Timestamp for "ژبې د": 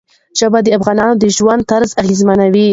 0.39-0.67